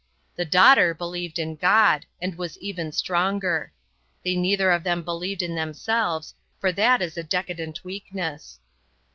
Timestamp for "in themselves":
5.43-6.33